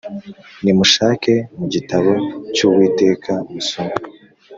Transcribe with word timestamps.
Nimushake 0.63 1.33
mu 1.57 1.65
gitabo 1.73 2.11
cy 2.53 2.59
Uwiteka 2.67 3.31
musome 3.53 3.95